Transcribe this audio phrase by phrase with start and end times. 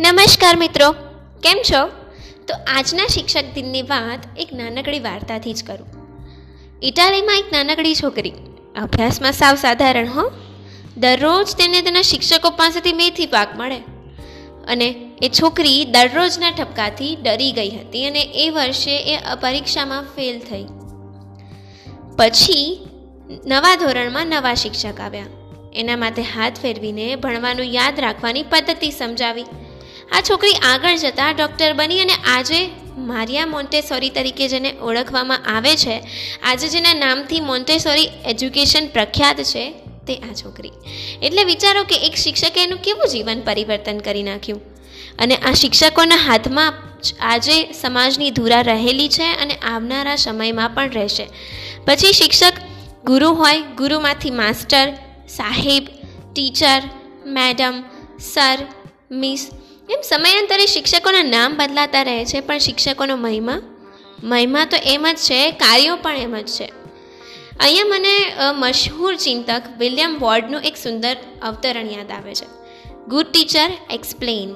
[0.00, 0.92] નમસ્કાર મિત્રો,
[1.42, 1.86] કેમ છો?
[2.48, 5.86] તો આજના શિક્ષક દિનની વાત એક નાનકડી વાર્તાથી જ કરું.
[6.82, 8.30] ઇટાલીમાં એક નાનકડી છોકરી,
[8.82, 10.30] અભ્યાસમાં સાવ સાધારણ હો,
[10.96, 13.76] દરરોજ તેને તેના શિક્ષકો પાસેથી મેથી પાક મળે.
[14.68, 14.86] અને
[15.22, 20.64] એ છોકરી દરરોજના ઠપકાથી ડરી ગઈ હતી અને એ વર્ષે એ પરીક્ષામાં ફેલ થઈ.
[22.16, 22.86] પછી
[23.46, 25.26] નવા ધોરણમાં નવા શિક્ષક આવ્યા.
[25.74, 29.44] એના માટે હાથ ફેરવીને ભણવાનું યાદ રાખવાની પદ્ધતિ સમજાવી.
[30.12, 36.02] આ છોકરી આગળ જતાં ડૉક્ટર બની અને આજે મારિયા મોન્ટેસોરી તરીકે જેને ઓળખવામાં આવે છે,
[36.42, 39.72] આજે જેના નામથી મોન્ટેસોરી એજ્યુકેશન પ્રખ્યાત છે
[40.06, 40.72] તે આ છોકરી.
[41.22, 44.60] એટલે વિચારો કે એક શિક્ષકે એનું કેવું જીવન પરિવર્તન કરી નાખ્યું?
[45.18, 46.72] અને આ શિક્ષકોના હાથમાં
[47.20, 51.28] આજે સમાજની ધુરા રહેલી છે અને આવનારા સમયમાં પણ રહેશે.
[51.86, 52.52] પછી શિક્ષક
[53.04, 54.88] ગુરુ હોય, ગુરુમાંથી માસ્ટર,
[55.28, 55.86] સાહેબ,
[56.34, 56.82] ટીચર,
[57.26, 57.82] મેડમ,
[58.20, 58.58] સર,
[59.10, 59.50] મિસ
[59.88, 63.58] એમ સમયાંતરે શિક્ષકોના નામ બદલાતા રહે છે, પણ શિક્ષકોનો મહિમા?
[64.24, 66.68] મહિમા તો એમ જ છે, કાર્યો પણ એમ જ છે.
[67.60, 68.14] અહીંયા મને
[68.54, 72.48] મશહૂર ચિંતક વિલિયમ વોર્ડનું એક સુંદર અવતરણ યાદ આવે છે.
[73.08, 74.54] Good teacher explain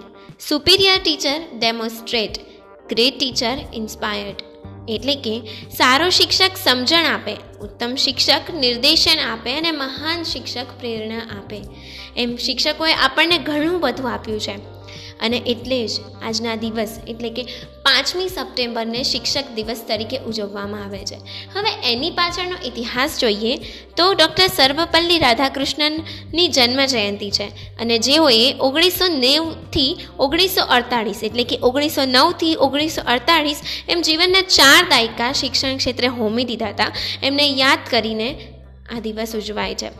[0.49, 2.41] superior teacher demonstrate
[2.89, 4.43] great teacher inspired
[4.89, 5.35] એટલે કે,
[5.71, 11.61] સારો શિક્ષક સમજણ આપે, ઉત્તમ શિક્ષક નિર્દેશન આપે અને મહાન શિક્ષક પ્રેરણા આપે.
[12.17, 14.57] એમ શિક્ષકોએ આપણને ઘણું બધું આપ્યું છે.
[15.21, 17.43] અને એટલે જ આજના દિવસ એટલે કે
[17.85, 21.19] પાંચમી સપ્ટેમ્બરને શિક્ષક દિવસ તરીકે ઉજવવામાં આવે છે.
[21.57, 23.57] હવે એની પાછળનો ઇતિહાસ જોઈએ
[23.97, 27.49] તો ડૉક્ટર સર્વપલ્લી રાધાકૃષ્ણનની જન્મ જયંતિ છે
[27.81, 34.83] અને જેઓએ ઓગણીસો નેવથી ઓગણીસો અડતાળીસ એટલે કે ઓગણીસો નવથી ઓગણીસો અડતાળીસ એમ જીવનના ચાર
[34.89, 36.93] દાયકા શિક્ષણ ક્ષેત્રે હોમી દીધા હતા.
[37.23, 38.29] એમને યાદ કરીને
[38.97, 39.91] આ દિવસ ઉજવાય છે.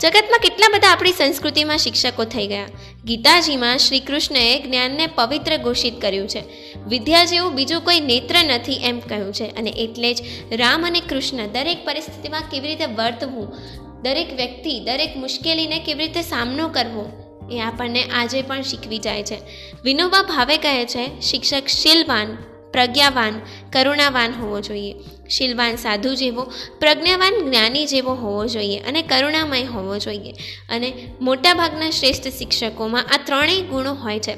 [0.00, 2.66] જગતમાં કેટલા બધા આપણી સંસ્કૃતિમાં શિક્ષકો થઈ ગયા.
[3.04, 6.42] ગીતાજીમાં શ્રી કૃષ્ણએ જ્ઞાનને પવિત્ર ઘોષિત કર્યું છે.
[6.86, 9.44] વિદ્યા જેવું બીજું કોઈ નેત્ર નથી એમ કહ્યું છે.
[9.44, 13.52] અને એટલે જ રામ અને કૃષ્ણ દરેક પરિસ્થિતિમાં કેવી રીતે વર્તવું,
[14.02, 17.04] દરેક વ્યક્તિ, દરેક મુશ્કેલીને કેવી રીતે સામનો કરવો,
[17.52, 19.38] એ આપણને આજે પણ શીખવી જાય છે.
[19.84, 22.36] વિનોબા ભાવે કહે છે, શિક્ષક શીલવાન
[22.74, 23.40] પ્રજ્ઞાવાન,
[23.72, 24.94] કરુણાવાન હોવો જોઈએ.
[25.30, 26.42] શીલવાન સાધુ જેવો,
[26.80, 30.32] પ્રજ્ઞાવાન જ્ઞાની જેવો હોવો જોઈએ અને કરુણામય હોવો જોઈએ.
[30.68, 34.34] અને મોટાભાગના શ્રેષ્ઠ શિક્ષકોમાં આ ત્રણેય ગુણો હોય છે.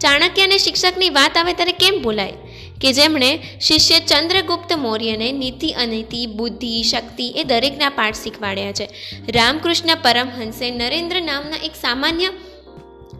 [0.00, 2.32] ચાણક્ય અને શિક્ષકની વાત આવે ત્યારે કેમ બોલાય
[2.80, 3.30] કે જેમણે
[3.60, 8.88] શિષ્ય ચંદ્રગુપ્ત મૌર્યને નીતિ, અનીતિ, બુદ્ધિ, શક્તિ એ દરેકના પાઠ શીખવાડ્યા છે.
[9.28, 12.30] રામકૃષ્ણ પરમહંસે નરેન્દ્ર નામના એક સામાન્ય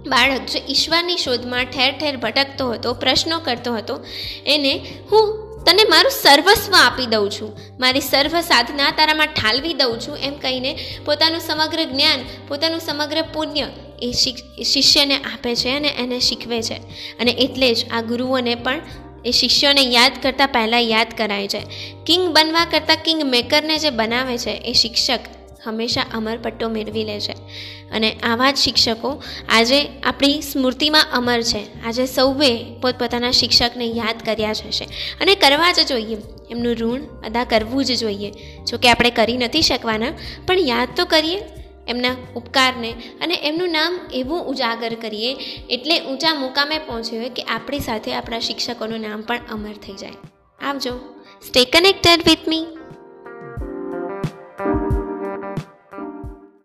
[0.06, 4.04] બાળક જે ઈશ્વરની શોધમાં ઠેર ઠેર ભટકતો હતો, પ્રશ્નો કરતો હતો,
[4.46, 4.74] એને
[5.12, 7.56] હું તને મારું સર્વસ્વ આપી દઉં છું.
[7.80, 13.66] મારી સર્વ સાધના તારામાં ઠાલવી દઉં છું એમ કહીને પોતાનું સમગ્ર જ્ઞાન, પોતાનું સમગ્ર પુણ્ય
[14.02, 14.12] એ
[14.64, 16.74] શિષ્યને આપે છે અને એને શીખવે છે.
[17.20, 18.80] અને એટલે જ આ ગુરુઓને પણ
[19.24, 21.60] એ શિષ્યોને યાદ કરતાં પહેલાં યાદ કરાય છે.
[22.06, 25.20] કિંગ બનવા કરતાં કિંગ મેકરને જે બનાવે છે એ શિક્ષક
[25.64, 27.32] હંમેશા અમર પટ્ટો મેળવી લે છે.
[27.90, 31.82] અને આવા જ શિક્ષકો આજે આપણી સ્મૃતિમાં અમર છે.
[31.82, 34.84] આજે સૌએ પોતપોતાના શિક્ષકને યાદ કર્યા જ હશે.
[35.20, 36.16] અને કરવા જ જોઈએ.
[36.50, 38.32] એમનું ઋણ અદા કરવું જ જોઈએ.
[38.64, 40.12] જોકે આપણે કરી નથી શકવાના,
[40.46, 41.40] પણ યાદ તો કરીએ.
[41.88, 45.36] એમના ઉપકારને અને એમનું નામ એવું ઉજાગર કરીએ,
[45.70, 50.12] એટલે ઊંચા મુકામે પહોંચ્યું કે આપણી સાથે આપણા શિક્ષકોનું નામ પણ અમર થઈ જાય.
[50.66, 50.98] આવજો.
[51.46, 52.77] Stay connected with me